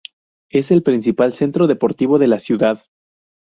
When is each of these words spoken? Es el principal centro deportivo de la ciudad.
Es 0.49 0.71
el 0.71 0.81
principal 0.81 1.31
centro 1.31 1.67
deportivo 1.67 2.17
de 2.17 2.25
la 2.25 2.39
ciudad. 2.39 2.81